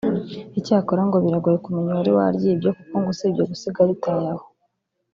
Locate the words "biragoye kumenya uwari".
1.23-2.11